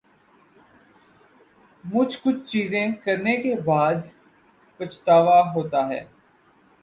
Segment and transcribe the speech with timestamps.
[1.83, 3.99] مچھ کچھ چیزیں کرنے کے بعد
[4.79, 6.03] پچھتاوا ہوتا ہے